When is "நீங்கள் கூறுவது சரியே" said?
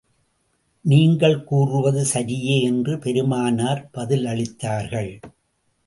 0.81-2.61